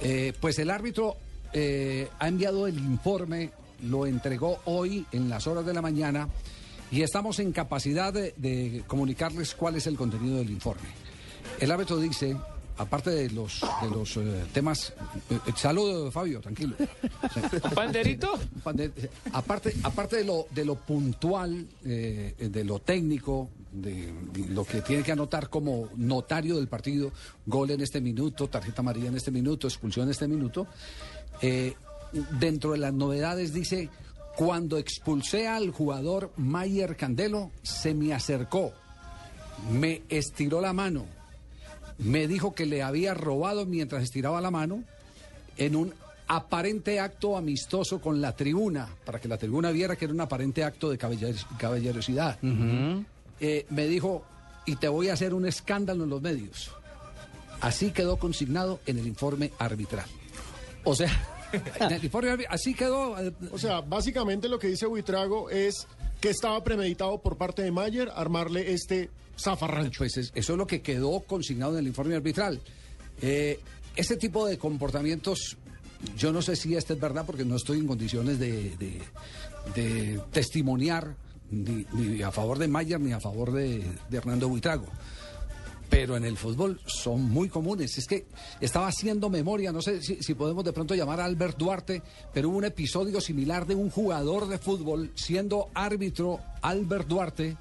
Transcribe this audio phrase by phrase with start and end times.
[0.00, 1.16] Eh, pues el árbitro
[1.52, 3.50] eh, ha enviado el informe,
[3.82, 6.28] lo entregó hoy en las horas de la mañana
[6.90, 10.88] y estamos en capacidad de, de comunicarles cuál es el contenido del informe.
[11.60, 12.36] El árbitro dice,
[12.76, 14.92] aparte de los, de los eh, temas...
[15.30, 16.76] eh, eh, saludo, Fabio, tranquilo.
[17.74, 18.38] ¿Panderito?
[18.64, 18.92] Pande-
[19.32, 25.12] Aparte, aparte de lo, de lo puntual, eh, de lo técnico, lo que tiene que
[25.12, 27.12] anotar como notario del partido,
[27.46, 30.66] gol en este minuto, tarjeta amarilla en este minuto, expulsión en este minuto,
[31.42, 31.74] eh,
[32.40, 33.90] dentro de las novedades dice,
[34.36, 38.72] cuando expulsé al jugador Mayer Candelo, se me acercó,
[39.70, 41.06] me estiró la mano,
[41.98, 44.84] me dijo que le había robado mientras estiraba la mano
[45.56, 45.92] en un
[46.28, 50.62] aparente acto amistoso con la tribuna, para que la tribuna viera que era un aparente
[50.62, 52.38] acto de caballeros- caballerosidad.
[53.40, 54.24] Eh, me dijo,
[54.66, 56.70] y te voy a hacer un escándalo en los medios.
[57.60, 60.06] Así quedó consignado en el informe arbitral.
[60.84, 61.10] O sea,
[61.80, 63.18] En el informe arbitral, así quedó.
[63.18, 65.86] eh, O sea, básicamente lo que dice Buitrago es
[66.20, 69.08] que estaba premeditado por parte de Mayer armarle este
[69.40, 69.98] zafarrancho.
[69.98, 72.60] Pues es- eso es lo que quedó consignado en el informe arbitral.
[73.22, 73.60] Eh,
[73.96, 75.56] este tipo de comportamientos,
[76.16, 79.00] yo no sé si este es verdad porque no estoy en condiciones de, de-
[79.74, 81.14] de testimoniar
[81.50, 84.86] ni, a favor de Mayer ni a favor de, de Hernando Buitrago.
[85.88, 87.96] Pero en el fútbol son muy comunes.
[87.96, 88.26] Es que
[88.60, 92.50] estaba haciendo memoria, no sé si, si podemos de pronto llamar a Albert Duarte, pero
[92.50, 97.56] hubo un episodio similar de un jugador de fútbol siendo árbitro Albert Duarte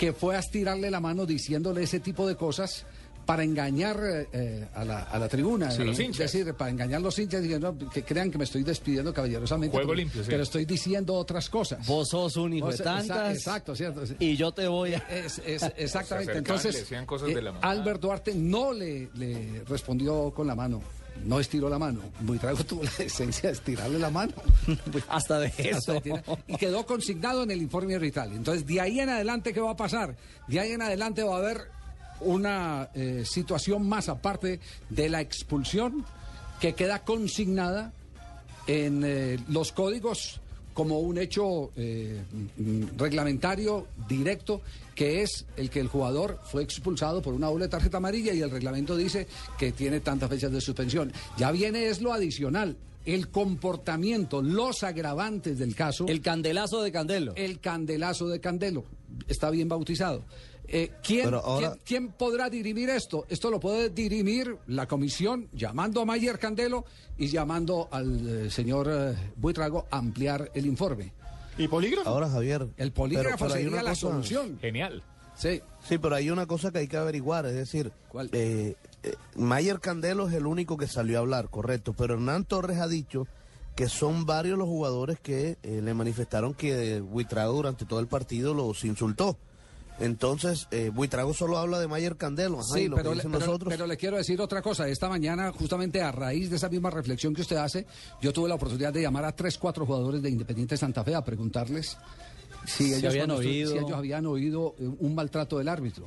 [0.00, 2.86] que fue a estirarle la mano diciéndole ese tipo de cosas
[3.30, 5.70] para engañar eh, eh, a, la, a la tribuna.
[5.70, 5.82] Sí.
[5.82, 6.32] A los Es hinchas.
[6.32, 9.70] decir, para engañar a los hinchas y no, que crean que me estoy despidiendo caballerosamente.
[9.76, 10.30] Juego pero, limpio, sí.
[10.32, 11.86] pero estoy diciendo otras cosas.
[11.86, 13.32] vos sos un hijo Vos- de tantas.
[13.36, 14.02] Exacto, cierto.
[14.18, 14.98] Y yo te voy a.
[15.10, 16.38] Es, es- exactamente.
[16.38, 17.70] Entonces, cosas eh, de la mamá.
[17.70, 20.82] Albert Duarte no le, le respondió con la mano.
[21.24, 22.00] No estiró la mano.
[22.22, 24.32] Buitrago tuvo la decencia de estirarle la mano.
[25.08, 26.02] Hasta de Hasta eso.
[26.48, 28.32] y quedó consignado en el informe arbitral.
[28.32, 30.16] Entonces, de ahí en adelante, ¿qué va a pasar?
[30.48, 31.68] De ahí en adelante va a haber
[32.20, 36.04] una eh, situación más aparte de la expulsión
[36.60, 37.92] que queda consignada
[38.66, 40.40] en eh, los códigos
[40.74, 42.22] como un hecho eh,
[42.96, 44.62] reglamentario directo
[44.94, 48.50] que es el que el jugador fue expulsado por una doble tarjeta amarilla y el
[48.50, 49.26] reglamento dice
[49.58, 51.12] que tiene tantas fechas de suspensión.
[51.38, 52.76] Ya viene es lo adicional,
[53.06, 57.32] el comportamiento, los agravantes del caso, El candelazo de Candelo.
[57.36, 58.84] el candelazo de Candelo,
[59.26, 60.22] está bien bautizado.
[60.72, 63.26] Eh, ¿quién, Pero ahora- quién- quién podrá dirimir esto?
[63.28, 66.84] Esto lo puede dirimir la comisión llamando a Mayer Candelo
[67.18, 71.12] y llamando al eh, señor eh, Buitrago a ampliar el informe.
[71.58, 72.08] ¿Y polígrafo?
[72.08, 72.68] Ahora, Javier.
[72.76, 74.58] El polígrafo pero- pero hay sería la cosa- solución.
[74.60, 75.02] Genial.
[75.36, 75.60] Sí.
[75.88, 78.28] Sí, pero hay una cosa que hay que averiguar, es decir, ¿Cuál?
[78.32, 82.78] eh, eh, Mayer Candelo es el único que salió a hablar, correcto, pero Hernán Torres
[82.78, 83.26] ha dicho
[83.74, 88.52] que son varios los jugadores que eh, le manifestaron que Buitrago durante todo el partido
[88.54, 89.36] los insultó.
[90.00, 93.20] Entonces, eh, Buitrago solo habla de Mayer Candelo, ajá, y Sí, lo pero, que le-
[93.22, 93.72] dicen pero- nosotros.
[93.72, 94.88] pero le quiero decir otra cosa.
[94.88, 97.86] Esta mañana, justamente a raíz de esa misma reflexión que usted hace,
[98.20, 101.22] yo tuve la oportunidad de llamar a tres, cuatro jugadores de Independiente Santa Fe a
[101.22, 101.96] preguntarles
[102.66, 103.70] si, Si ellos, habían oído.
[103.72, 106.06] si ellos habían oído un maltrato del árbitro.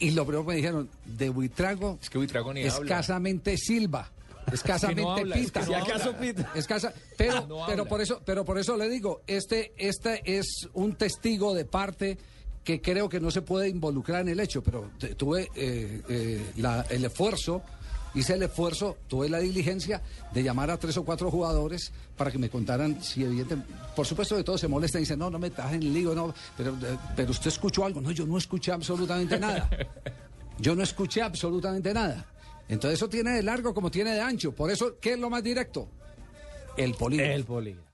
[0.00, 2.72] Y lo primero que me dijeron, de Buitrago, Es que Buitrago ni habla.
[2.74, 4.10] escasamente Silva.
[4.52, 5.60] Escasamente habla, es que pita.
[5.60, 6.20] no Si acaso habla.
[6.20, 6.52] pita.
[6.54, 10.94] Escasa- pero, No pero por eso, pero por eso le digo, este, este es un
[10.94, 12.16] testigo de parte
[12.68, 16.84] que creo que no se puede involucrar en el hecho, pero tuve eh, eh, la-
[16.90, 17.62] el esfuerzo,
[18.14, 20.02] hice el esfuerzo, tuve la diligencia
[20.34, 23.56] de llamar a tres o cuatro jugadores para que me contaran si evidente,
[23.96, 26.34] por supuesto que todos se molestan y dicen, no, no me estás en lío, no,
[26.58, 29.70] pero, eh, pero usted escuchó algo, no, yo no escuché absolutamente nada.
[30.60, 32.26] Yo no escuché absolutamente nada.
[32.68, 34.50] Entonces eso tiene de largo como tiene de ancho.
[34.52, 35.88] Por eso, ¿qué es lo más directo?
[36.76, 37.32] El polígrafo.
[37.32, 37.87] El polígrafo.